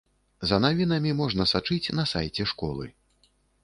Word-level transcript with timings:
За 0.51 0.57
навінамі 0.65 1.13
можна 1.21 1.47
сачыць 1.53 1.93
на 2.01 2.09
сайце 2.17 2.51
школы. 2.55 2.85